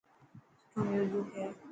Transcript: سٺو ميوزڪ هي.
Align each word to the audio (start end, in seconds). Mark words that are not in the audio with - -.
سٺو 0.71 0.79
ميوزڪ 0.89 1.27
هي. 1.35 1.45